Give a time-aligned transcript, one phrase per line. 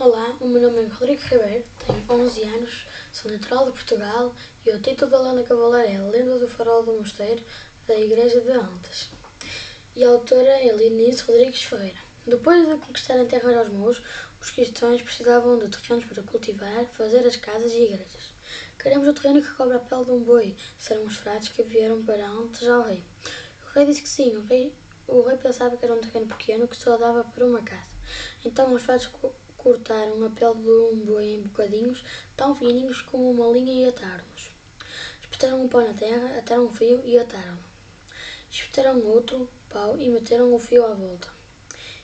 [0.00, 4.34] Olá, o meu nome é Rodrigo Ribeiro, tenho 11 anos, sou natural de Portugal
[4.64, 7.44] e o título da Lenda Cavaleira é Lenda do Farol do Mosteiro
[7.86, 9.10] da Igreja de Antas.
[9.94, 11.98] E a autora é Linice Rodrigues Ferreira.
[12.26, 14.02] Depois de conquistarem terras aos mouros,
[14.40, 18.32] os cristãos precisavam de terrenos para cultivar, fazer as casas e igrejas.
[18.78, 22.02] Queremos o terreno que cobre a pele de um boi, disseram os frades que vieram
[22.06, 23.04] para Antas ao rei.
[23.66, 24.74] O rei disse que sim, o rei,
[25.06, 27.90] o rei pensava que era um terreno pequeno que só dava para uma casa.
[28.42, 29.06] Então os frades
[29.62, 32.02] cortaram a pele de um boi em bocadinhos
[32.36, 34.50] tão fininhos como uma linha e ataram-nos.
[35.20, 37.62] Espetaram um pau na terra, ataram um fio e ataram-no.
[38.50, 41.28] Espetaram outro pau e meteram o fio à volta.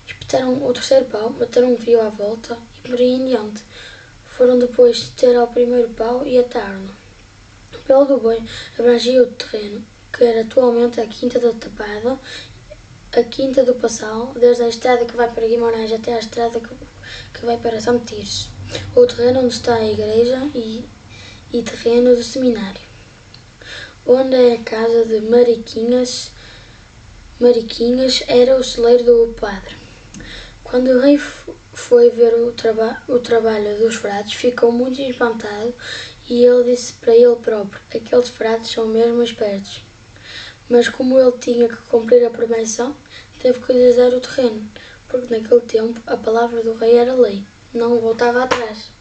[0.06, 3.64] Espetaram o terceiro pau, meteram um fio à volta e por aí em diante.
[4.26, 6.94] Foram depois ter ao primeiro pau e ataram-no.
[7.72, 8.42] A pele do boi
[8.78, 12.18] abrangia o terreno, que era atualmente a Quinta da Tapada
[13.12, 16.68] a Quinta do Passal, desde a estrada que vai para Guimarães até a estrada que,
[17.32, 18.50] que vai para São Tirso,
[18.94, 20.84] o terreno onde está a igreja e,
[21.52, 22.80] e terreno do seminário,
[24.06, 26.32] onde é a casa de Mariquinhas,
[27.40, 29.76] Mariquinhas era o celeiro do padre.
[30.64, 35.72] Quando o rei foi ver o, traba o trabalho dos frades, ficou muito espantado
[36.28, 39.82] e ele disse para ele próprio: Aqueles frades são mesmo espertos.
[40.68, 42.92] Mas como ele tinha que cumprir a promessa,
[43.40, 44.68] teve que lhes dar o terreno,
[45.08, 48.95] porque naquele tempo a palavra do rei era lei, não voltava atrás.